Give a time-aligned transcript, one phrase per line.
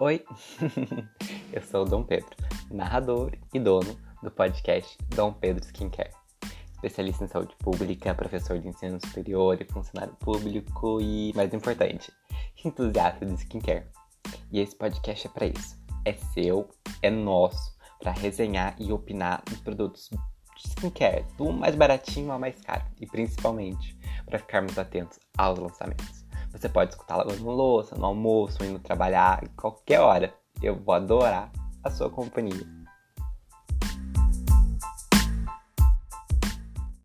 [0.00, 0.24] Oi,
[1.54, 2.34] eu sou o Dom Pedro,
[2.68, 6.10] narrador e dono do podcast Dom Pedro Skincare.
[6.72, 12.12] Especialista em saúde pública, professor de ensino superior e funcionário público e, mais importante,
[12.64, 13.86] entusiasta de skincare.
[14.50, 15.80] E esse podcast é para isso.
[16.04, 16.68] É seu,
[17.00, 22.60] é nosso, para resenhar e opinar dos produtos de skincare, do mais baratinho ao mais
[22.62, 26.23] caro, e principalmente para ficarmos atentos aos lançamentos.
[26.54, 30.32] Você pode escutar lavando louça, no almoço, indo trabalhar, qualquer hora.
[30.62, 31.50] Eu vou adorar
[31.82, 32.64] a sua companhia.